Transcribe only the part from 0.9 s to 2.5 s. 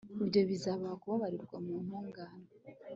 kubarirwa mu ntungane